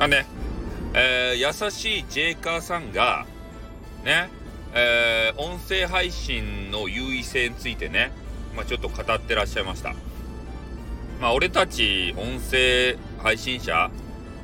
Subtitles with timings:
[0.00, 0.24] あね、
[0.94, 3.26] えー、優しいジェイカーさんが、
[4.02, 4.30] ね、
[4.72, 8.10] えー、音声配信の優位性についてね、
[8.56, 9.94] まあ、ちょっと語ってらっしゃいました。
[11.20, 13.90] まあ、俺たち音声配信者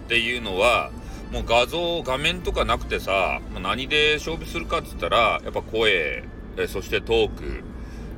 [0.04, 0.90] っていうのは、
[1.32, 6.23] もう画像、画面とかなくてさ、まあ、何で勝負するかっつったら、やっぱ声、
[6.59, 7.62] えそしてトーク、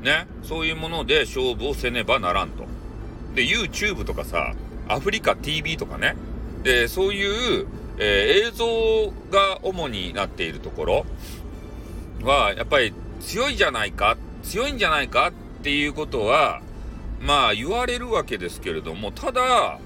[0.05, 2.65] ね、そういうもので勝負をせねばならんと。
[3.37, 4.57] で、YouTube とかさ、
[4.89, 6.17] アフリカ TV とかね、
[6.63, 7.67] で、そういう、
[7.99, 11.07] えー、映像が主になっているところ
[12.23, 16.63] は、やっぱり強いじゃないか、強いんじゃないかっていうことは、
[17.21, 19.79] まあ言われるわけですけれども、ただ、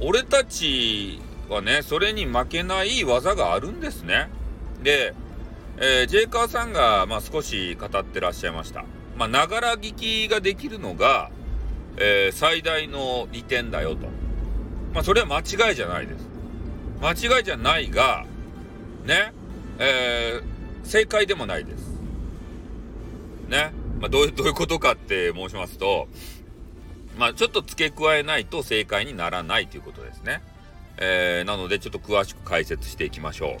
[0.00, 4.28] 俺たちはね、それに負けない技があるんですね。
[4.82, 5.14] で、
[5.76, 8.84] えー、ジェイカーさんが、まあ、少し語ってらっしゃいました。
[9.16, 11.30] ま、ながら聞きができるのが、
[11.96, 14.08] えー、最大の利点だよと。
[14.94, 16.28] まあ、それは間違いじゃないです。
[17.02, 18.24] 間違いじゃないが、
[19.04, 19.32] ね、
[19.78, 21.94] えー、正解でもないです。
[23.48, 23.72] ね。
[24.00, 26.08] まあ、どういう、 どういうことかって申しますと、
[27.18, 30.42] まあ、ちょっと付け加えないと正解にならないということですね。
[30.96, 33.58] えー、なので、ちょっと詳しく解説していきましょ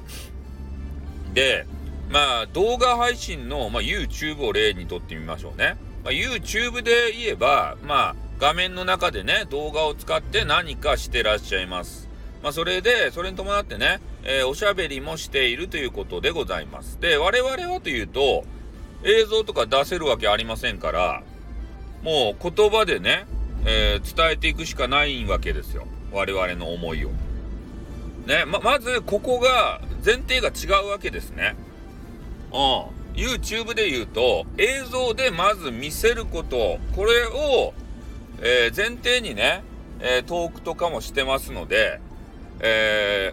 [1.32, 1.34] う。
[1.34, 1.66] で、
[2.10, 5.76] まあ、動画配信の、まあ、YouTube を例にとってみましょうね。
[6.04, 12.08] まあ、YouTube で言えば、まあ、画面の中でね、動画を使って何かしてらっしゃいます。
[12.42, 17.00] まあ、それで、それに伴ってね、えー、おしゃべりもしているということでございます。
[17.00, 18.44] で、我々はというと、
[19.02, 21.22] 映像とか出せるわけありませんから、
[22.02, 23.26] もう言葉でね、
[23.64, 25.86] えー、伝えていくしかないわけですよ。
[26.12, 27.10] 我々の思いを。
[28.26, 31.56] ね、ま、まず、ここが、前提が違うわけですね。
[32.52, 33.04] うん。
[33.14, 37.72] YouTube で言うと、映像でまず見せること、これを、
[38.40, 39.62] えー、前提にね、
[40.00, 42.00] えー、トークとかもしてますので、
[42.60, 43.32] え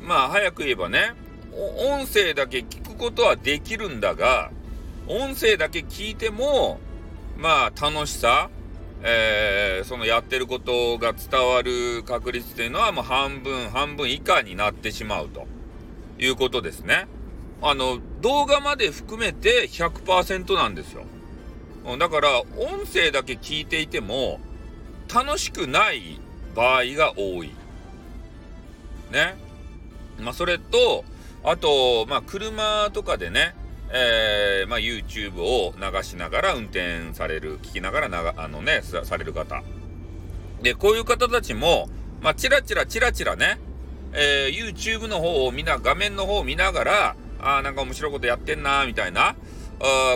[0.00, 1.14] ー、まあ、早く言えばね、
[1.52, 4.50] 音声だけ聞くことはできるんだが、
[5.06, 6.80] 音声だけ聞いても、
[7.36, 8.50] まあ、楽しさ、
[9.04, 15.46] えー、そのやってることが伝わる確率っていうのはもう半分、半分以下になってしまうと
[16.18, 17.06] いうことですね。
[17.60, 21.04] あの、動画まで含めて100%なんですよ。
[21.98, 24.40] だから、音声だけ聞いていても、
[25.12, 26.20] 楽しくない
[26.54, 27.52] 場合が多い。
[29.10, 29.36] ね。
[30.20, 31.04] まあ、それと、
[31.44, 33.54] あと、まあ、車とかでね、
[33.90, 39.62] えー、まあ、YouTube を流しながら運転される、聞きながらなが、あのね、される方。
[40.62, 41.88] で、こういう方たちも、
[42.20, 43.58] まあ、チラチラチラチラね、
[44.12, 49.34] えー、YouTube の方を見な、画面の方を見ながら、ああ、なんか面白いことやってんな、みたいな、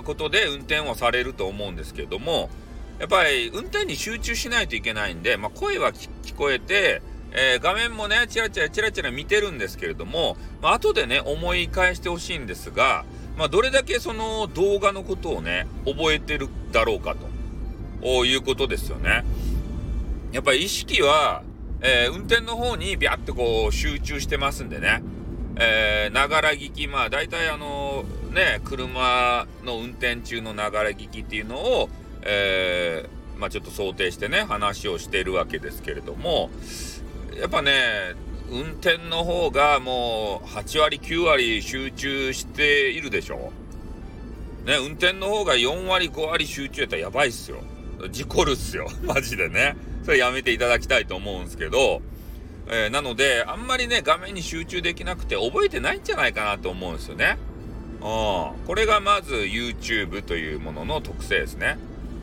[0.04, 2.50] ことで運転をされると思うんですけども、
[2.98, 7.02] やっぱり運転に集中しないといけないんで、まあ、声は聞こえて、
[7.32, 13.04] えー、画面もね、チラチラチラチラ見てるんですけれども、まあ、後でね、思い返してほしいんですが、
[13.36, 17.14] まあ、どれだけその動画のことをね、覚えてるだろうか
[18.02, 19.24] と、いうことですよね。
[20.32, 21.42] やっぱり意識は、
[21.82, 25.02] えー、運転の方にビャッとこう集中してますんでね。
[25.58, 28.04] えながら聞き、まあ大体あの
[28.36, 31.88] ね、車の運転中のながら聞きっていうのを、
[32.22, 36.50] えー、まあちょっと想定してね、話をしているわけですけれども、
[37.40, 37.72] やっぱね、
[38.50, 43.52] 運転の方がもう8割9割集中しているでしょ？
[44.66, 47.58] ね、運転の方が4割5割集中やったらやばいっすよ。
[48.10, 48.86] 事故るっすよ。
[49.02, 49.76] マジでね。
[50.04, 52.02] それやめていただきたいと思うんですけど、
[52.68, 57.38] えー、なので、あんまりね、画面に集中できなくて覚えてないんじゃないかなと思うんですよね。
[58.00, 58.66] うん。
[58.66, 61.78] これがまず YouTube というものの特性ですね。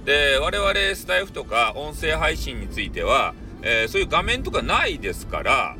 [0.05, 5.75] で、我々スタイフとか音声配信については、えー、そういう画面とかないですから、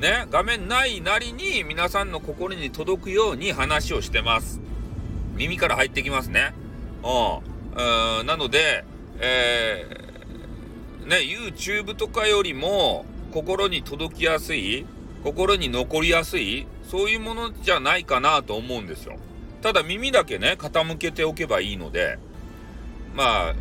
[0.00, 4.60] ね、画面ないなりに皆さんの心に届くように話をしてます。
[5.34, 6.52] 耳から入ってきますね。
[7.02, 7.08] う
[7.40, 7.54] ん。
[8.20, 8.84] うんなので、
[9.20, 14.84] えー、ね、YouTube とかよりも心に届きやすい、
[15.22, 19.16] 心に残りやすい、そういうものじゃないかなと思うんですよ。
[19.62, 22.20] ただ耳だけね、傾けておけばいいので、
[23.16, 23.54] まあ、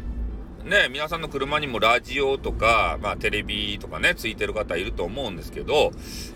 [0.64, 5.74] ね、皆さんの車にもラジオとか、まあテレビとかね、ついてる方いると思うんですけど、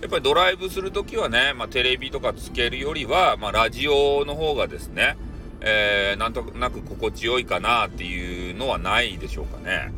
[0.02, 5.18] やっぱりドライブするときはね、まあテレビとかつけるよりは、まあラジオの方がですね、
[5.62, 9.94] えー、なんとなく心地よいかなっていうのはないでしょうかね。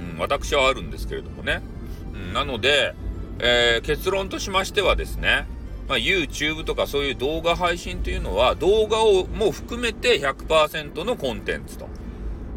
[0.00, 1.62] うん、私はあるんですけれどもね。
[2.14, 2.96] うん、なので、
[3.38, 5.46] えー、結論としましてはですね、
[5.88, 11.88] まあ、YouTube とかそういう動画配信というのは動画をも含めて100%のコンテンツと。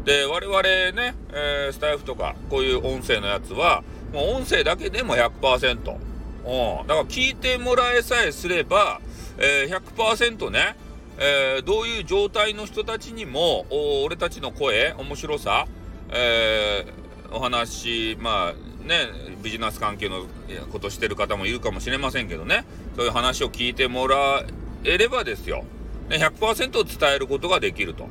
[0.04, 5.74] で、我々ね、えー、スタイフとか、こういう音声のやつは、もう音声だけでも100%。
[5.74, 6.86] うん。
[6.86, 9.02] だから聞いてもらえさえすれば、
[9.36, 10.76] えー、100%ね、
[11.18, 13.66] えー、どういう状態の人たちにも、
[14.04, 15.66] 俺たちの声、面白さ、
[16.10, 19.10] えー、お話、まあね、
[19.42, 20.24] ビジネス関係の
[20.72, 22.64] ことしてる方もいるかもしれませんけどね、
[22.98, 24.44] そういう話を聞いてもら
[24.82, 25.62] えればですよ、
[26.08, 28.08] ね、100%伝えることができると。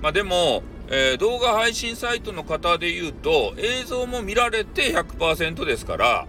[0.00, 6.26] まあでも、えー、動画配信サイトの方で言うと、映像も見られて100%ですから、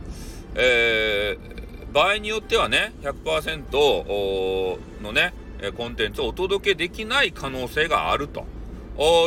[0.56, 5.36] えー、場合によってはね、100%のね、
[5.78, 8.48] コンテンツをお届けできない可能性があると。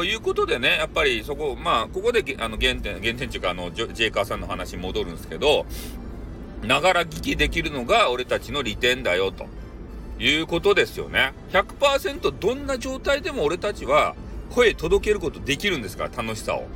[0.04, 5.64] いうことでね、やっぱりそこ、まあ、ここであの原点、原点っていうか、あの、ジェイカーさんの話に戻るんですけど、
[6.62, 9.46] ながら聞きできるのが俺たちの利点だよ、と
[10.18, 11.32] いうことですよね。
[11.52, 14.14] 100%どんな状態でも俺たちは
[14.50, 16.66] 声届けることできるんですから、楽しさを。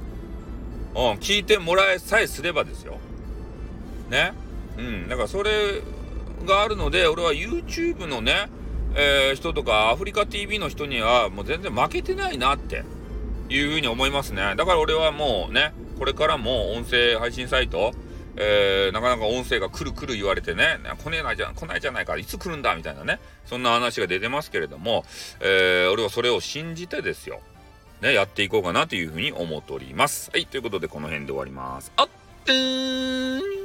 [0.94, 2.98] うん、聞いてもらえさえすればですよ。
[4.10, 4.32] ね？
[4.78, 5.82] うん、だからそれ
[6.46, 8.48] があるので、俺は YouTube のね、
[8.94, 12.82] えー、人とかアフリカ TV の人にはもう全然負けてないなって
[13.50, 14.54] いうふうに思いますね。
[14.56, 17.92] だから俺はもうね、これからも音声配信サイト、
[18.36, 25.04] えー、なかなか音声がくるくる言われてね、来ねえないじゃ、来ないじゃないか、いつ来るんだみたいなね、そんな話が出てますけれども、
[25.40, 27.40] えー、俺はそれを信じてですよ、
[28.00, 30.30] ね、やっていこうかなというふうに思っております。
[30.32, 31.92] はい、ということでこの辺で終わります。
[31.96, 32.08] あっ
[32.44, 33.55] てーん